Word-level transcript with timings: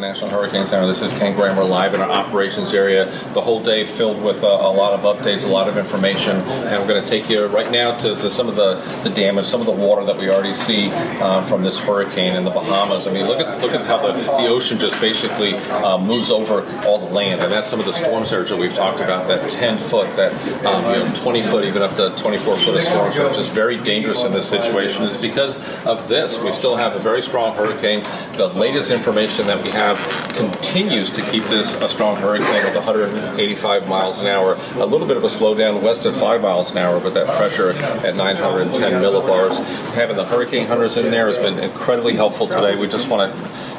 National 0.00 0.30
Hurricane 0.30 0.66
Center. 0.66 0.86
This 0.86 1.02
is 1.02 1.12
Ken 1.12 1.34
Graham. 1.34 1.56
We're 1.56 1.64
live 1.64 1.94
in 1.94 2.00
our 2.00 2.10
operations 2.10 2.72
area. 2.72 3.06
The 3.34 3.40
whole 3.40 3.62
day 3.62 3.84
filled 3.84 4.22
with 4.22 4.44
uh, 4.44 4.46
a 4.46 4.72
lot 4.72 4.92
of 4.92 5.00
updates, 5.00 5.44
a 5.44 5.48
lot 5.48 5.68
of 5.68 5.76
information, 5.76 6.36
and 6.36 6.80
we're 6.80 6.88
going 6.88 7.02
to 7.02 7.08
take 7.08 7.28
you 7.28 7.46
right 7.46 7.70
now 7.70 7.96
to, 7.98 8.14
to 8.16 8.30
some 8.30 8.48
of 8.48 8.56
the, 8.56 8.74
the 9.02 9.10
damage, 9.10 9.46
some 9.46 9.60
of 9.60 9.66
the 9.66 9.72
water 9.72 10.04
that 10.04 10.16
we 10.16 10.30
already 10.30 10.54
see 10.54 10.90
um, 11.20 11.44
from 11.46 11.62
this 11.62 11.78
hurricane 11.78 12.36
in 12.36 12.44
the 12.44 12.50
Bahamas. 12.50 13.06
I 13.06 13.12
mean, 13.12 13.26
look 13.26 13.40
at 13.40 13.60
look 13.60 13.72
at 13.72 13.84
how 13.86 14.06
the, 14.06 14.12
the 14.12 14.46
ocean 14.46 14.78
just 14.78 15.00
basically 15.00 15.54
uh, 15.54 15.98
moves 15.98 16.30
over 16.30 16.64
all 16.86 16.98
the 16.98 17.12
land, 17.12 17.40
and 17.40 17.50
that's 17.50 17.68
some 17.68 17.80
of 17.80 17.86
the 17.86 17.92
storm 17.92 18.24
surge 18.24 18.50
that 18.50 18.58
we've 18.58 18.74
talked 18.74 19.00
about. 19.00 19.26
That 19.26 19.50
10 19.50 19.78
foot, 19.78 20.14
that 20.16 20.32
um, 20.64 20.84
you 20.94 21.04
know 21.04 21.14
20 21.14 21.42
foot, 21.42 21.64
even 21.64 21.82
up 21.82 21.96
to 21.96 22.14
24 22.22 22.56
foot 22.58 22.76
of 22.76 22.82
storm 22.82 23.12
surge 23.12 23.28
which 23.28 23.38
is 23.38 23.48
very 23.48 23.76
dangerous 23.76 24.24
in 24.24 24.32
this 24.32 24.48
situation. 24.48 25.04
Is 25.04 25.16
because 25.16 25.56
of 25.84 26.08
this. 26.08 26.42
We 26.42 26.52
still 26.52 26.76
have 26.76 26.94
a 26.94 26.98
very 26.98 27.22
strong 27.22 27.56
hurricane. 27.56 28.02
The 28.36 28.48
latest 28.48 28.90
information 28.90 29.46
that 29.46 29.62
we 29.62 29.70
have 29.70 29.87
have 29.94 30.36
continues 30.36 31.10
to 31.10 31.22
keep 31.22 31.44
this 31.44 31.80
a 31.80 31.88
strong 31.88 32.16
hurricane 32.16 32.64
with 32.64 32.74
185 32.74 33.88
miles 33.88 34.20
an 34.20 34.26
hour. 34.26 34.58
A 34.76 34.86
little 34.86 35.06
bit 35.06 35.16
of 35.16 35.24
a 35.24 35.28
slowdown 35.28 35.82
west 35.82 36.06
at 36.06 36.14
5 36.14 36.42
miles 36.42 36.70
an 36.70 36.78
hour, 36.78 37.00
but 37.00 37.14
that 37.14 37.26
pressure 37.36 37.70
at 37.70 38.14
910 38.16 39.02
millibars. 39.02 39.58
Having 39.94 40.16
the 40.16 40.24
hurricane 40.24 40.66
hunters 40.66 40.96
in 40.96 41.10
there 41.10 41.26
has 41.28 41.38
been 41.38 41.58
incredibly 41.58 42.14
helpful 42.14 42.46
today. 42.46 42.76
We 42.76 42.88
just 42.88 43.08
want 43.08 43.32
to 43.32 43.38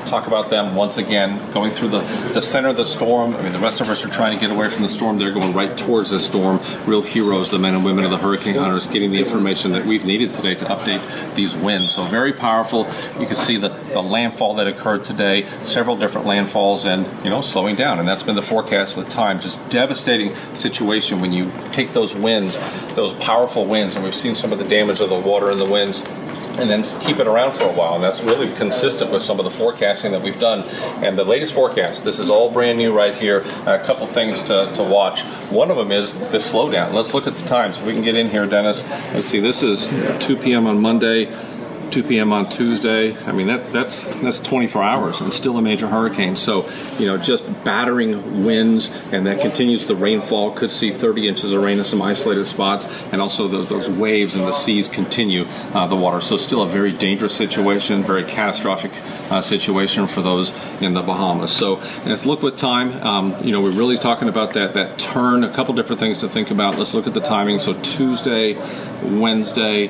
talk 0.10 0.28
about 0.28 0.50
them 0.50 0.76
once 0.76 0.98
again, 0.98 1.40
going 1.54 1.72
through 1.72 1.90
the, 1.90 2.00
the 2.34 2.42
center 2.42 2.70
of 2.70 2.78
the 2.78 2.86
storm. 2.86 3.36
I 3.36 3.42
mean, 3.44 3.54
the 3.54 3.60
rest 3.60 3.80
of 3.80 3.90
us 3.90 4.04
are 4.04 4.10
trying 4.10 4.38
to 4.38 4.42
get 4.46 4.54
away 4.54 4.70
from 4.70 4.84
the 4.84 4.90
storm. 4.90 5.20
They're 5.20 5.32
going 5.32 5.54
right 5.54 5.78
towards 5.78 6.10
the 6.10 6.20
storm. 6.20 6.60
Real 6.86 7.02
heroes, 7.02 7.52
the 7.52 7.60
men 7.60 7.76
and 7.76 7.86
women 7.86 8.04
of 8.04 8.12
the 8.12 8.18
hurricane 8.18 8.56
hunters, 8.56 8.88
getting 8.88 9.12
the 9.12 9.20
information 9.20 9.72
that 9.74 9.86
we've 9.86 10.06
needed 10.06 10.34
today 10.34 10.56
to 10.56 10.66
update 10.66 11.36
these 11.36 11.56
winds. 11.56 11.92
So 11.94 12.04
very 12.04 12.34
powerful. 12.34 12.88
You 13.20 13.28
can 13.28 13.36
see 13.36 13.58
the, 13.58 13.70
the 13.70 14.02
landfall 14.02 14.56
that 14.56 14.68
occurred 14.68 15.04
today, 15.04 15.48
several 15.64 15.96
different 15.96 16.26
landfalls, 16.26 16.86
and 16.86 17.06
you 17.24 17.30
know, 17.30 17.42
slowing 17.42 17.76
down. 17.76 18.00
And 18.00 18.08
that's 18.08 18.24
been 18.24 18.36
the 18.36 18.42
forecast 18.42 18.98
with 18.98 19.10
time. 19.10 19.40
Just 19.40 19.58
devastating 19.70 20.36
situation 20.56 21.22
when 21.22 21.32
you 21.32 21.52
take 21.72 21.94
those 21.94 22.16
winds, 22.16 22.58
those 22.96 23.14
powerful 23.16 23.66
winds, 23.66 23.96
and 23.96 24.04
we've 24.04 24.16
seen 24.16 24.36
some 24.36 24.52
of 24.52 24.60
the 24.60 24.68
damage 24.68 25.00
of 25.02 25.10
the 25.10 25.20
water 25.20 25.52
and 25.52 25.60
the 25.60 25.70
winds 25.70 26.02
and 26.58 26.70
then 26.70 26.84
keep 27.02 27.18
it 27.20 27.28
around 27.28 27.54
for 27.54 27.66
a 27.66 27.72
while. 27.72 27.96
And 27.96 28.04
that's 28.04 28.22
really 28.22 28.54
consistent 28.56 29.12
with 29.12 29.22
some 29.22 29.40
of 29.40 29.46
the 29.46 29.52
forecasting 29.52 30.12
that 30.12 30.22
we've 30.22 30.40
done. 30.40 30.64
And 31.04 31.18
the 31.18 31.24
latest 31.24 31.54
forecast, 31.54 32.04
this 32.04 32.20
is 32.20 32.30
all 32.30 32.52
brand 32.52 32.78
new 32.78 32.96
right 32.96 33.16
here. 33.16 33.40
A 33.66 33.80
couple 33.86 34.08
things 34.08 34.42
to, 34.44 34.72
to 34.76 34.84
watch. 34.84 35.22
One 35.52 35.72
of 35.72 35.78
them 35.78 35.92
is 35.92 36.14
the 36.14 36.38
slowdown. 36.38 36.94
Let's 36.94 37.14
look 37.14 37.28
at 37.28 37.36
the 37.36 37.48
times. 37.48 37.78
If 37.78 37.86
we 37.86 37.94
can 37.94 38.04
get 38.04 38.16
in 38.16 38.30
here, 38.30 38.46
Dennis. 38.46 38.84
Let's 39.14 39.28
see, 39.28 39.40
this 39.40 39.64
is 39.64 39.88
2 40.26 40.38
p.m. 40.38 40.68
on 40.68 40.82
Monday. 40.82 41.26
2 41.92 42.04
p.m. 42.04 42.32
on 42.34 42.50
Tuesday. 42.50 43.16
I 43.26 43.32
mean, 43.32 43.48
that, 43.48 43.72
that's 43.72 44.06
that's 44.22 44.40
24 44.40 44.84
hours 44.84 45.22
and 45.22 45.34
still 45.34 45.58
a 45.58 45.62
major 45.62 45.88
hurricane. 45.88 46.36
So, 46.36 46.70
you 46.98 47.06
know, 47.06 47.18
just 47.18 47.46
battering 47.64 48.46
winds, 48.46 49.14
and 49.14 49.26
that 49.26 49.42
continues. 49.42 49.86
The 49.86 49.96
rainfall 49.96 50.52
could 50.52 50.72
see 50.72 50.92
30 50.92 51.28
inches 51.28 51.54
of 51.54 51.64
rain 51.64 51.80
in 51.80 51.86
some 51.86 52.02
isolated 52.02 52.46
spots, 52.46 52.86
and 53.12 53.22
also 53.22 53.48
those, 53.48 53.70
those 53.70 53.90
waves 53.90 54.36
and 54.36 54.46
the 54.46 54.52
seas 54.52 54.88
continue 54.88 55.46
uh, 55.74 55.88
the 55.88 55.96
water. 55.96 56.22
So, 56.22 56.38
still 56.38 56.62
a 56.62 56.68
very 56.68 56.92
dangerous 56.92 57.36
situation, 57.36 58.02
very 58.02 58.24
catastrophic 58.24 58.92
uh, 59.32 59.42
situation 59.42 60.08
for 60.08 60.22
those 60.22 60.54
in 60.82 60.94
the 60.94 61.02
Bahamas. 61.02 61.52
So, 61.52 61.76
let's 62.06 62.26
look 62.26 62.42
with 62.42 62.58
time. 62.58 62.94
Um, 63.04 63.36
you 63.44 63.52
know, 63.52 63.62
we're 63.62 63.72
really 63.72 63.98
talking 63.98 64.30
about 64.30 64.54
that 64.54 64.74
that 64.74 65.00
turn. 65.00 65.44
A 65.44 65.54
couple 65.54 65.74
different 65.74 66.00
things 66.00 66.20
to 66.20 66.30
think 66.30 66.52
about. 66.52 66.78
Let's 66.78 66.94
look 66.94 67.08
at 67.08 67.14
the 67.14 67.22
timing. 67.22 67.60
So, 67.60 67.74
Tuesday, 67.82 68.54
Wednesday. 69.04 69.90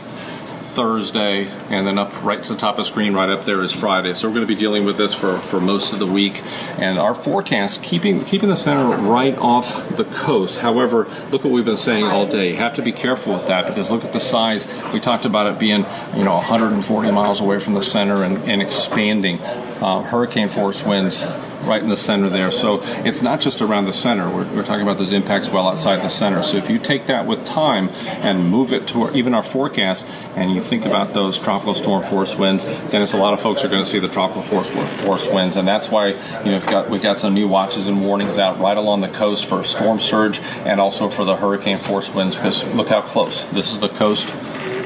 Thursday, 0.70 1.48
and 1.70 1.86
then 1.86 1.98
up 1.98 2.24
right 2.24 2.44
to 2.44 2.54
the 2.54 2.60
top 2.60 2.78
of 2.78 2.86
the 2.86 2.86
screen, 2.86 3.14
right 3.14 3.30
up 3.30 3.46
there 3.46 3.64
is 3.64 3.72
Friday. 3.72 4.14
So 4.14 4.28
we're 4.28 4.36
going 4.36 4.48
to 4.48 4.54
be 4.54 4.60
dealing 4.60 4.86
with 4.86 4.98
this 4.98 5.14
for, 5.14 5.38
for 5.38 5.60
most 5.60 5.94
of 5.94 6.00
the 6.00 6.06
week. 6.06 6.42
And 6.78 6.98
our 6.98 7.16
forecast 7.16 7.84
keeping 7.84 8.24
keeping 8.26 8.50
the 8.50 8.56
center 8.56 8.96
right 9.08 9.38
off 9.38 9.96
the 9.96 10.06
coast. 10.06 10.60
However, 10.60 11.08
look 11.32 11.44
what 11.44 11.52
we've 11.52 11.66
been 11.66 11.78
saying 11.78 12.06
all 12.06 12.28
day. 12.28 12.54
Have 12.54 12.76
to 12.76 12.82
be 12.82 12.92
careful 12.92 13.34
with 13.34 13.48
that 13.48 13.68
because 13.68 13.92
look 13.92 14.06
at 14.06 14.14
the 14.14 14.20
size. 14.20 14.68
We 14.94 15.00
talked 15.00 15.26
about 15.26 15.52
it 15.52 15.60
being 15.60 15.86
you 16.16 16.24
know 16.24 16.36
140 16.36 17.12
miles 17.12 17.42
away 17.42 17.60
from 17.60 17.74
the 17.74 17.84
center 17.84 18.24
and, 18.24 18.38
and 18.50 18.62
expanding 18.62 19.40
uh, 19.82 20.02
hurricane 20.02 20.50
force 20.50 20.84
winds 20.84 21.26
right 21.66 21.82
in 21.82 21.90
the 21.90 21.98
center 21.98 22.30
there. 22.30 22.52
So 22.52 22.82
it's 23.06 23.22
not 23.22 23.40
just 23.40 23.62
around 23.62 23.86
the 23.86 23.94
center. 23.94 24.30
We're, 24.30 24.46
we're, 24.54 24.64
talking 24.64 24.84
about 24.84 24.98
those 24.98 25.14
impacts 25.14 25.50
well 25.50 25.68
outside 25.68 25.98
the 26.04 26.10
center. 26.10 26.44
So 26.44 26.58
if 26.58 26.70
you 26.70 26.78
take 26.78 27.08
that 27.08 27.26
with 27.26 27.44
time 27.46 27.90
and 28.22 28.50
move 28.50 28.72
it 28.72 28.88
to 28.90 29.16
even 29.16 29.34
our 29.34 29.44
forecast, 29.44 30.06
and 30.36 30.52
you 30.52 30.62
think 30.62 30.86
about 30.86 31.14
those 31.14 31.38
tropical 31.38 31.74
storm 31.74 32.04
force 32.04 32.36
winds, 32.36 32.66
then 32.92 33.02
it's 33.02 33.14
a 33.14 33.18
lot 33.18 33.34
of 33.34 33.42
folks 33.42 33.64
are 33.64 33.68
going 33.68 33.84
to 33.84 33.90
see 33.90 34.00
the 34.00 34.08
tropical 34.08 34.42
force 34.42 34.70
force 35.02 35.30
winds, 35.30 35.58
and 35.58 35.68
that's 35.68 35.90
why 35.90 36.08
you 36.08 36.52
know 36.52 36.54
we've 36.54 36.68
got 36.68 36.90
we've 36.90 37.02
got 37.02 37.18
some 37.18 37.34
new 37.34 37.48
watches 37.48 37.88
and 37.88 38.02
warnings 38.02 38.40
out 38.40 38.60
right 38.60 38.78
along 38.78 39.02
the 39.02 39.10
coast 39.10 39.46
for 39.46 39.64
storm 39.64 40.00
surge 40.00 40.40
and 40.66 40.80
also 40.80 41.10
for 41.10 41.26
the 41.26 41.36
hurricane 41.36 41.78
force 41.78 42.14
winds. 42.14 42.36
Because 42.36 42.64
look 42.74 42.90
how 42.90 43.02
close 43.02 43.44
this 43.50 43.72
is 43.72 43.80
the 43.80 43.90
coast 43.90 44.30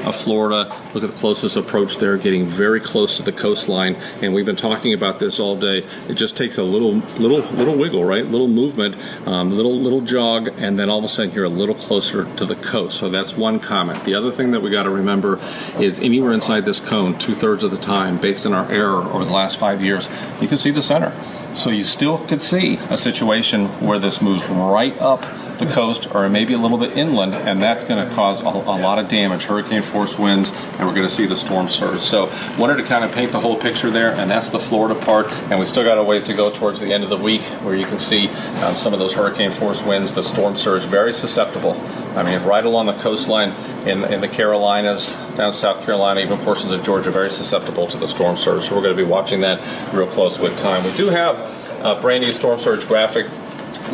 of 0.04 0.16
Florida. 0.16 0.74
Look 0.94 1.04
at 1.04 1.10
the 1.10 1.16
closest 1.16 1.56
approach 1.56 1.98
there, 1.98 2.16
getting 2.16 2.46
very 2.46 2.80
close 2.80 3.16
to 3.16 3.22
the 3.22 3.32
coastline. 3.32 3.96
And 4.22 4.34
we've 4.34 4.46
been 4.46 4.56
talking 4.56 4.92
about 4.94 5.18
this 5.18 5.40
all 5.40 5.56
day. 5.56 5.86
It 6.08 6.14
just 6.14 6.36
takes 6.36 6.58
a 6.58 6.62
little, 6.62 6.92
little, 7.18 7.40
little 7.56 7.76
wiggle, 7.76 8.04
right? 8.04 8.24
Little 8.24 8.48
movement, 8.48 8.96
um, 9.26 9.50
little, 9.50 9.78
little 9.78 10.00
jog, 10.00 10.48
and 10.58 10.78
then 10.78 10.88
all 10.88 10.98
of 10.98 11.04
a 11.04 11.08
sudden 11.08 11.32
you're 11.32 11.44
a 11.44 11.48
little 11.48 11.74
closer 11.74 12.24
to 12.36 12.44
the 12.44 12.56
coast. 12.56 12.98
So 12.98 13.08
that's 13.08 13.36
one 13.36 13.60
comment. 13.60 14.04
The 14.04 14.14
other 14.14 14.30
thing 14.30 14.52
that 14.52 14.60
we 14.60 14.70
got 14.70 14.84
to 14.84 14.90
remember 14.90 15.40
is 15.78 16.00
anywhere 16.00 16.32
inside 16.32 16.64
this 16.64 16.80
cone, 16.80 17.18
two 17.18 17.34
thirds 17.34 17.64
of 17.64 17.70
the 17.70 17.78
time, 17.78 18.18
based 18.18 18.46
on 18.46 18.52
our 18.52 18.70
error 18.70 19.02
over 19.02 19.24
the 19.24 19.32
last 19.32 19.58
five 19.58 19.82
years, 19.82 20.08
you 20.40 20.48
can 20.48 20.58
see 20.58 20.70
the 20.70 20.82
center. 20.82 21.14
So 21.54 21.70
you 21.70 21.84
still 21.84 22.18
could 22.18 22.42
see 22.42 22.76
a 22.90 22.98
situation 22.98 23.66
where 23.80 24.00
this 24.00 24.20
moves 24.20 24.48
right 24.48 24.98
up 25.00 25.24
the 25.58 25.66
coast 25.66 26.12
or 26.14 26.28
maybe 26.28 26.52
a 26.54 26.58
little 26.58 26.78
bit 26.78 26.96
inland, 26.96 27.34
and 27.34 27.62
that's 27.62 27.86
going 27.86 28.06
to 28.06 28.14
cause 28.14 28.40
a, 28.40 28.44
a, 28.44 28.76
lot 28.78 28.98
of 28.98 29.08
damage, 29.08 29.44
hurricane 29.44 29.82
force 29.82 30.18
winds, 30.18 30.50
and 30.78 30.86
we're 30.86 30.94
going 30.94 31.06
to 31.06 31.14
see 31.14 31.26
the 31.26 31.36
storm 31.36 31.68
surge. 31.68 32.00
So, 32.00 32.30
wanted 32.58 32.76
to 32.76 32.82
kind 32.82 33.04
of 33.04 33.12
paint 33.12 33.32
the 33.32 33.40
whole 33.40 33.56
picture 33.56 33.90
there, 33.90 34.10
and 34.12 34.30
that's 34.30 34.50
the 34.50 34.58
Florida 34.58 34.98
part. 34.98 35.26
And 35.50 35.58
we 35.58 35.66
still 35.66 35.84
got 35.84 35.98
a 35.98 36.02
ways 36.02 36.24
to 36.24 36.34
go 36.34 36.50
towards 36.50 36.80
the 36.80 36.92
end 36.92 37.04
of 37.04 37.10
the 37.10 37.16
week 37.16 37.42
where 37.62 37.74
you 37.74 37.86
can 37.86 37.98
see 37.98 38.28
um, 38.62 38.76
some 38.76 38.92
of 38.92 38.98
those 38.98 39.14
hurricane 39.14 39.50
force 39.50 39.82
winds, 39.82 40.12
the 40.12 40.22
storm 40.22 40.56
surge, 40.56 40.82
very 40.82 41.12
susceptible. 41.12 41.72
I 42.16 42.22
mean, 42.22 42.42
right 42.46 42.64
along 42.64 42.86
the 42.86 42.92
coastline 42.94 43.50
in, 43.86 44.04
in 44.04 44.20
the 44.20 44.28
Carolinas, 44.28 45.12
down 45.36 45.52
South 45.52 45.84
Carolina, 45.84 46.20
even 46.20 46.38
portions 46.38 46.72
of 46.72 46.82
Georgia, 46.82 47.10
very 47.10 47.30
susceptible 47.30 47.86
to 47.88 47.96
the 47.96 48.08
storm 48.08 48.36
surge. 48.36 48.64
So, 48.64 48.74
we're 48.74 48.82
going 48.82 48.96
to 48.96 49.02
be 49.02 49.08
watching 49.08 49.40
that 49.40 49.60
real 49.94 50.06
close 50.06 50.38
with 50.38 50.56
time. 50.58 50.84
We 50.84 50.94
do 50.96 51.08
have 51.08 51.38
a 51.84 52.00
brand 52.00 52.24
new 52.24 52.32
storm 52.32 52.58
surge 52.58 52.86
graphic 52.86 53.26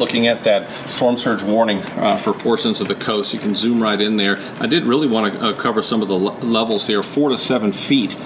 looking 0.00 0.26
at 0.26 0.42
that 0.44 0.68
storm 0.90 1.16
surge 1.16 1.42
warning 1.42 1.78
uh, 1.78 2.16
for 2.16 2.32
portions 2.32 2.80
of 2.80 2.88
the 2.88 2.94
coast. 2.96 3.32
You 3.32 3.38
can 3.38 3.54
zoom 3.54 3.80
right 3.80 4.00
in 4.00 4.16
there. 4.16 4.38
I 4.58 4.66
did 4.66 4.84
really 4.84 5.06
want 5.06 5.32
to 5.32 5.50
uh, 5.50 5.52
cover 5.52 5.82
some 5.82 6.02
of 6.02 6.08
the 6.08 6.18
le- 6.18 6.40
levels 6.40 6.86
here, 6.86 7.02
four 7.02 7.28
to 7.28 7.36
seven 7.36 7.72
feet. 7.72 8.16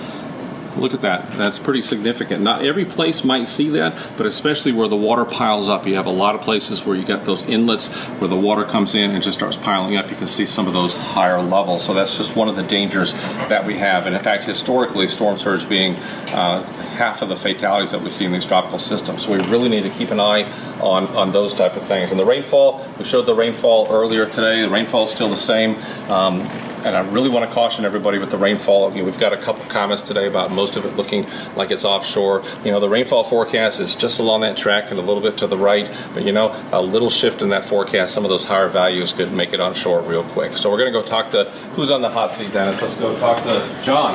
Look 0.76 0.92
at 0.92 1.02
that. 1.02 1.30
That's 1.36 1.58
pretty 1.58 1.82
significant. 1.82 2.42
Not 2.42 2.64
every 2.66 2.84
place 2.84 3.22
might 3.22 3.46
see 3.46 3.68
that, 3.70 3.94
but 4.16 4.26
especially 4.26 4.72
where 4.72 4.88
the 4.88 4.96
water 4.96 5.24
piles 5.24 5.68
up. 5.68 5.86
You 5.86 5.94
have 5.94 6.06
a 6.06 6.10
lot 6.10 6.34
of 6.34 6.41
places 6.41 6.84
where 6.84 6.97
you 6.97 7.04
get 7.04 7.24
those 7.24 7.44
inlets 7.44 7.92
where 8.18 8.27
the 8.27 8.36
water 8.36 8.65
comes 8.65 8.97
in 8.97 9.12
and 9.12 9.22
just 9.22 9.38
starts 9.38 9.56
piling 9.56 9.97
up. 9.97 10.10
You 10.10 10.16
can 10.16 10.27
see 10.27 10.47
some 10.47 10.66
of 10.66 10.72
those 10.72 10.97
higher 10.97 11.41
levels. 11.41 11.84
So 11.84 11.94
that's 11.94 12.16
just 12.16 12.34
one 12.34 12.48
of 12.48 12.56
the 12.56 12.65
dangers 12.65 13.12
that 13.12 13.65
we 13.65 13.77
have. 13.77 14.06
And 14.06 14.16
in 14.16 14.22
fact, 14.22 14.44
historically, 14.44 15.06
storm 15.06 15.38
surge 15.38 15.68
being 15.68 15.94
uh, 16.32 16.65
half 16.94 17.22
of 17.22 17.28
the 17.28 17.36
fatalities 17.36 17.91
that 17.91 18.00
we 18.00 18.10
see 18.10 18.24
in 18.24 18.32
these 18.32 18.46
tropical 18.46 18.78
systems. 18.78 19.24
So 19.24 19.32
we 19.32 19.38
really 19.48 19.68
need 19.68 19.82
to 19.82 19.91
keep 19.91 20.10
an 20.10 20.20
eye 20.20 20.50
on, 20.80 21.06
on 21.08 21.32
those 21.32 21.54
type 21.54 21.76
of 21.76 21.82
things. 21.82 22.10
And 22.10 22.20
the 22.20 22.24
rainfall, 22.24 22.86
we 22.98 23.04
showed 23.04 23.26
the 23.26 23.34
rainfall 23.34 23.88
earlier 23.91 24.26
today. 24.26 24.62
The 24.62 24.70
rainfall 24.70 25.04
is 25.04 25.10
still 25.10 25.28
the 25.28 25.36
same. 25.36 25.76
Um, 26.10 26.41
and 26.84 26.94
I 26.94 27.00
really 27.10 27.30
want 27.30 27.48
to 27.48 27.54
caution 27.54 27.84
everybody 27.84 28.18
with 28.18 28.30
the 28.30 28.36
rainfall. 28.36 28.92
You 28.92 28.98
know, 28.98 29.04
we've 29.06 29.18
got 29.18 29.32
a 29.32 29.38
couple 29.38 29.64
comments 29.66 30.02
today 30.02 30.26
about 30.26 30.50
most 30.50 30.76
of 30.76 30.84
it 30.84 30.96
looking 30.96 31.26
like 31.56 31.70
it's 31.70 31.84
offshore. 31.84 32.44
You 32.64 32.72
know, 32.72 32.80
the 32.80 32.88
rainfall 32.88 33.24
forecast 33.24 33.80
is 33.80 33.94
just 33.94 34.20
along 34.20 34.42
that 34.42 34.56
track 34.56 34.91
and 34.91 34.98
a 34.98 35.02
little 35.02 35.22
bit 35.22 35.38
to 35.38 35.46
the 35.46 35.56
right, 35.56 35.91
but 36.12 36.24
you 36.24 36.32
know, 36.32 36.54
a 36.72 36.82
little 36.82 37.10
shift 37.10 37.41
in 37.41 37.48
that 37.48 37.64
forecast, 37.64 38.12
some 38.12 38.24
of 38.24 38.30
those 38.30 38.44
higher 38.44 38.68
values 38.68 39.12
could 39.12 39.32
make 39.32 39.52
it 39.52 39.60
onshore 39.60 40.02
real 40.02 40.24
quick. 40.24 40.56
So 40.56 40.70
we're 40.70 40.78
going 40.78 40.92
to 40.92 41.00
go 41.00 41.04
talk 41.04 41.30
to 41.30 41.44
who's 41.74 41.91
on 41.91 42.02
the 42.02 42.10
hot 42.10 42.32
seat, 42.32 42.52
Dennis. 42.52 42.80
Let's 42.80 42.98
go 42.98 43.18
talk 43.18 43.42
to 43.44 43.82
John. 43.82 44.14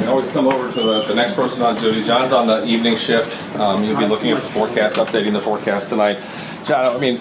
We 0.00 0.06
always 0.06 0.32
come 0.32 0.48
over 0.48 0.72
to 0.72 0.82
the, 0.82 1.02
the 1.02 1.14
next 1.14 1.34
person 1.34 1.62
on 1.62 1.74
duty. 1.76 2.02
John's 2.04 2.32
on 2.32 2.46
the 2.46 2.64
evening 2.64 2.96
shift. 2.96 3.38
Um, 3.56 3.84
you'll 3.84 3.98
be 3.98 4.06
looking 4.06 4.30
at 4.30 4.40
the 4.42 4.48
forecast, 4.48 4.96
updating 4.96 5.32
the 5.32 5.40
forecast 5.40 5.90
tonight. 5.90 6.24
John, 6.64 6.96
I 6.96 6.98
mean, 6.98 7.18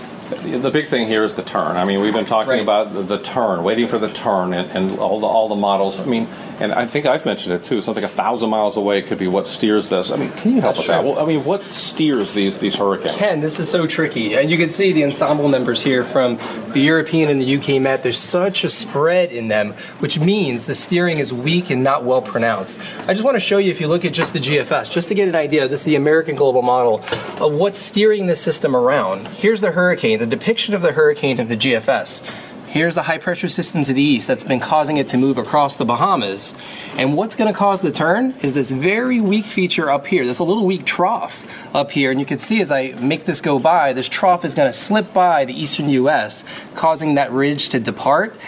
the 0.61 0.71
big 0.71 0.87
thing 0.87 1.07
here 1.07 1.23
is 1.25 1.33
the 1.33 1.43
turn. 1.43 1.75
I 1.75 1.83
mean, 1.83 1.99
we've 1.99 2.13
been 2.13 2.25
talking 2.25 2.51
Right. 2.51 2.61
about 2.61 2.93
the, 2.93 3.01
the 3.01 3.17
turn, 3.19 3.63
waiting 3.63 3.87
for 3.89 3.97
the 3.97 4.07
turn, 4.09 4.53
and, 4.53 4.71
and 4.71 4.99
all 4.99 5.19
the 5.19 5.27
all 5.27 5.49
the 5.49 5.55
models. 5.55 5.99
I 5.99 6.05
mean, 6.05 6.27
and 6.59 6.73
I 6.73 6.85
think 6.85 7.05
I've 7.05 7.25
mentioned 7.25 7.55
it 7.55 7.63
too. 7.63 7.81
Something 7.81 8.03
a 8.03 8.09
thousand 8.09 8.49
miles 8.49 8.77
away 8.77 9.01
could 9.01 9.17
be 9.17 9.27
what 9.27 9.47
steers 9.47 9.89
this. 9.89 10.11
I 10.11 10.17
mean, 10.17 10.31
can 10.31 10.55
you 10.55 10.61
help 10.61 10.77
us 10.77 10.89
out? 10.89 11.05
Well, 11.05 11.19
I 11.19 11.25
mean, 11.25 11.43
what 11.45 11.61
steers 11.61 12.33
these 12.33 12.57
these 12.59 12.75
hurricanes? 12.75 13.15
Ken, 13.15 13.39
this 13.39 13.59
is 13.59 13.69
so 13.69 13.87
tricky. 13.87 14.35
And 14.35 14.51
you 14.51 14.57
can 14.57 14.69
see 14.69 14.91
the 14.93 15.03
ensemble 15.05 15.47
members 15.47 15.81
here 15.81 16.03
from 16.03 16.37
the 16.73 16.81
European 16.81 17.29
and 17.29 17.41
the 17.41 17.57
UK 17.57 17.81
Met. 17.81 18.03
There's 18.03 18.17
such 18.17 18.63
a 18.63 18.69
spread 18.69 19.31
in 19.31 19.47
them, 19.47 19.73
which 19.99 20.19
means 20.19 20.65
the 20.65 20.75
steering 20.75 21.17
is 21.17 21.31
weak 21.31 21.69
and 21.69 21.83
not 21.83 22.03
well 22.03 22.21
pronounced. 22.21 22.79
I 23.07 23.13
just 23.13 23.23
want 23.23 23.35
to 23.35 23.39
show 23.39 23.57
you, 23.57 23.71
if 23.71 23.79
you 23.79 23.87
look 23.87 24.05
at 24.05 24.13
just 24.13 24.33
the 24.33 24.39
GFS, 24.39 24.91
just 24.91 25.07
to 25.07 25.15
get 25.15 25.27
an 25.27 25.35
idea, 25.35 25.67
this 25.67 25.81
is 25.81 25.85
the 25.85 25.95
American 25.95 26.35
Global 26.35 26.61
Model 26.61 27.01
of 27.43 27.53
what's 27.53 27.79
steering 27.79 28.27
this 28.27 28.41
system 28.41 28.75
around. 28.75 29.27
Here's 29.27 29.61
the 29.61 29.71
hurricane, 29.71 30.19
the 30.19 30.25
depiction 30.25 30.73
of 30.73 30.81
the 30.81 30.91
hurricane 30.91 31.39
of 31.39 31.47
the 31.47 31.57
GFS. 31.57 32.21
Here's 32.69 32.93
the 32.93 33.01
high 33.01 33.17
pressure 33.17 33.47
system 33.47 33.83
to 33.85 33.93
the 33.93 34.01
east 34.01 34.27
that's 34.27 34.43
been 34.43 34.59
causing 34.59 34.97
it 34.97 35.07
to 35.07 35.17
move 35.17 35.39
across 35.39 35.77
the 35.77 35.85
Bahamas. 35.85 36.53
And 36.97 37.17
what's 37.17 37.35
going 37.35 37.51
to 37.51 37.57
cause 37.57 37.81
the 37.81 37.91
turn 37.91 38.35
is 38.43 38.53
this 38.53 38.69
very 38.69 39.19
weak 39.19 39.45
feature 39.45 39.89
up 39.89 40.05
here. 40.05 40.23
There's 40.23 40.37
a 40.37 40.43
little 40.43 40.67
weak 40.67 40.85
trough 40.85 41.47
up 41.73 41.89
here. 41.89 42.11
And 42.11 42.19
you 42.19 42.27
can 42.27 42.37
see 42.37 42.61
as 42.61 42.69
I 42.69 42.89
make 43.01 43.25
this 43.25 43.41
go 43.41 43.57
by, 43.57 43.93
this 43.93 44.07
trough 44.07 44.45
is 44.45 44.53
going 44.53 44.69
to 44.69 44.73
slip 44.73 45.11
by 45.13 45.45
the 45.45 45.59
eastern 45.59 45.89
US, 45.89 46.45
causing 46.75 47.15
that 47.15 47.31
ridge 47.31 47.69
to 47.69 47.79
depart. 47.79 48.39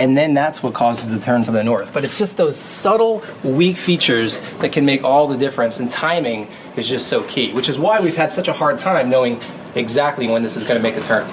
And 0.00 0.16
then 0.16 0.34
that's 0.34 0.60
what 0.60 0.74
causes 0.74 1.08
the 1.08 1.20
turn 1.20 1.44
to 1.44 1.52
the 1.52 1.62
north. 1.62 1.92
But 1.92 2.04
it's 2.04 2.18
just 2.18 2.36
those 2.36 2.56
subtle, 2.56 3.22
weak 3.44 3.76
features 3.76 4.40
that 4.58 4.72
can 4.72 4.84
make 4.84 5.04
all 5.04 5.28
the 5.28 5.38
difference. 5.38 5.78
And 5.78 5.88
timing 5.88 6.48
is 6.76 6.88
just 6.88 7.06
so 7.06 7.22
key, 7.22 7.52
which 7.52 7.68
is 7.68 7.78
why 7.78 8.00
we've 8.00 8.16
had 8.16 8.32
such 8.32 8.48
a 8.48 8.52
hard 8.52 8.80
time 8.80 9.08
knowing 9.08 9.40
exactly 9.76 10.26
when 10.26 10.42
this 10.42 10.56
is 10.56 10.64
going 10.64 10.78
to 10.78 10.82
make 10.82 10.96
a 10.96 11.02
turn. 11.02 11.30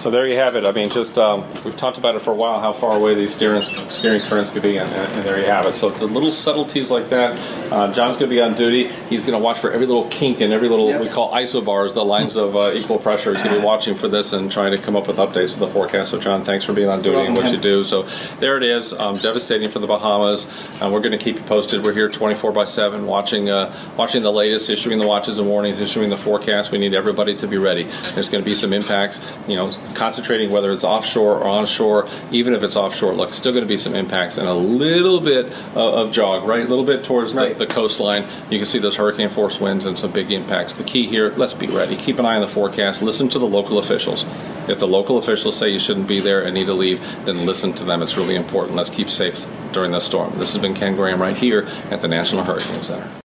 So 0.00 0.10
there 0.10 0.26
you 0.26 0.36
have 0.36 0.56
it. 0.56 0.64
I 0.64 0.72
mean, 0.72 0.88
just 0.88 1.18
um, 1.18 1.44
we've 1.62 1.76
talked 1.76 1.98
about 1.98 2.14
it 2.14 2.22
for 2.22 2.30
a 2.30 2.34
while, 2.34 2.58
how 2.58 2.72
far 2.72 2.96
away 2.96 3.14
these 3.14 3.34
steering 3.34 3.62
steering 3.62 4.22
currents 4.22 4.50
could 4.50 4.62
be, 4.62 4.78
and, 4.78 4.90
and 4.90 5.24
there 5.26 5.38
you 5.38 5.44
have 5.44 5.66
it. 5.66 5.74
So 5.74 5.90
the 5.90 6.06
little 6.06 6.32
subtleties 6.32 6.90
like 6.90 7.10
that. 7.10 7.36
Uh, 7.70 7.92
John's 7.92 8.18
going 8.18 8.28
to 8.30 8.34
be 8.36 8.40
on 8.40 8.54
duty. 8.54 8.88
He's 9.08 9.20
going 9.22 9.32
to 9.32 9.38
watch 9.38 9.58
for 9.58 9.70
every 9.72 9.86
little 9.86 10.08
kink 10.08 10.40
and 10.40 10.52
every 10.52 10.68
little 10.68 10.88
Yep. 10.88 11.00
we 11.02 11.08
call 11.08 11.32
isobars, 11.32 11.94
the 11.94 12.04
lines 12.04 12.36
of 12.36 12.56
uh, 12.56 12.72
equal 12.74 12.98
pressure. 12.98 13.32
He's 13.32 13.42
going 13.42 13.54
to 13.54 13.60
be 13.60 13.66
watching 13.66 13.94
for 13.94 14.08
this 14.08 14.32
and 14.32 14.50
trying 14.50 14.72
to 14.72 14.78
come 14.78 14.96
up 14.96 15.06
with 15.06 15.18
updates 15.18 15.54
to 15.54 15.60
the 15.60 15.68
forecast. 15.68 16.10
So 16.10 16.18
John, 16.18 16.44
thanks 16.44 16.64
for 16.64 16.72
being 16.72 16.88
on 16.88 17.00
duty 17.02 17.18
and 17.18 17.34
what 17.36 17.50
you 17.52 17.58
do. 17.58 17.84
So 17.84 18.02
there 18.40 18.56
it 18.56 18.62
is. 18.64 18.92
Um, 18.92 19.14
devastating 19.16 19.68
for 19.70 19.78
the 19.78 19.86
Bahamas. 19.86 20.46
Uh, 20.82 20.90
we're 20.92 21.00
going 21.00 21.12
to 21.12 21.18
keep 21.18 21.36
you 21.36 21.42
posted. 21.42 21.84
We're 21.84 21.92
here 21.92 22.08
24 22.08 22.52
by 22.52 22.64
7, 22.64 23.06
watching 23.06 23.50
uh, 23.50 23.72
watching 23.96 24.22
the 24.22 24.32
latest, 24.32 24.68
issuing 24.68 24.98
the 24.98 25.06
watches 25.06 25.38
and 25.38 25.46
warnings, 25.48 25.78
issuing 25.80 26.10
the 26.10 26.16
forecast. 26.16 26.72
We 26.72 26.78
need 26.78 26.94
everybody 26.94 27.36
to 27.36 27.46
be 27.46 27.56
ready. 27.58 27.84
There's 28.14 28.30
going 28.30 28.42
to 28.42 28.48
be 28.50 28.56
some 28.56 28.72
impacts. 28.72 29.20
You 29.46 29.56
know, 29.56 29.70
concentrating 29.94 30.50
whether 30.50 30.72
it's 30.72 30.82
offshore 30.84 31.38
or 31.38 31.44
onshore. 31.44 32.08
Even 32.32 32.54
if 32.54 32.62
it's 32.62 32.74
offshore, 32.76 33.12
look, 33.14 33.32
still 33.32 33.52
going 33.52 33.64
to 33.64 33.68
be 33.68 33.76
some 33.76 33.94
impacts 33.94 34.38
and 34.38 34.48
a 34.48 34.54
little 34.54 35.20
bit 35.20 35.46
of, 35.46 35.76
of 35.76 36.12
jog, 36.12 36.44
right? 36.44 36.64
A 36.64 36.68
little 36.68 36.84
bit 36.84 37.04
towards 37.04 37.34
Right. 37.34 37.56
the, 37.56 37.59
the 37.60 37.66
coastline. 37.66 38.24
You 38.50 38.58
can 38.58 38.66
see 38.66 38.80
those 38.80 38.96
hurricane 38.96 39.28
force 39.28 39.60
winds 39.60 39.86
and 39.86 39.96
some 39.96 40.10
big 40.10 40.32
impacts. 40.32 40.74
The 40.74 40.82
key 40.82 41.06
here, 41.06 41.32
let's 41.36 41.54
be 41.54 41.68
ready. 41.68 41.96
Keep 41.96 42.18
an 42.18 42.26
eye 42.26 42.34
on 42.34 42.40
the 42.40 42.48
forecast. 42.48 43.02
Listen 43.02 43.28
to 43.28 43.38
the 43.38 43.46
local 43.46 43.78
officials. 43.78 44.24
If 44.68 44.78
the 44.78 44.88
local 44.88 45.18
officials 45.18 45.56
say 45.56 45.68
you 45.68 45.78
shouldn't 45.78 46.08
be 46.08 46.20
there 46.20 46.42
and 46.42 46.54
need 46.54 46.66
to 46.66 46.74
leave, 46.74 47.00
then 47.24 47.46
listen 47.46 47.72
to 47.74 47.84
them. 47.84 48.02
It's 48.02 48.16
really 48.16 48.36
important. 48.36 48.76
Let's 48.76 48.90
keep 48.90 49.10
safe 49.10 49.46
during 49.72 49.92
this 49.92 50.04
storm. 50.04 50.38
This 50.38 50.52
has 50.52 50.62
been 50.62 50.74
Ken 50.74 50.96
Graham 50.96 51.20
right 51.20 51.36
here 51.36 51.68
at 51.90 52.02
the 52.02 52.08
National 52.08 52.42
Hurricane 52.44 52.82
Center. 52.82 53.10